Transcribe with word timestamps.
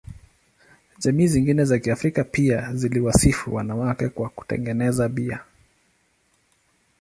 Jamii 0.97 1.27
zingine 1.27 1.65
za 1.65 1.79
Kiafrika 1.79 2.23
pia 2.23 2.73
ziliwasifu 2.75 3.55
wanawake 3.55 4.09
kwa 4.09 4.29
kutengeneza 4.29 5.09
bia. 5.09 5.39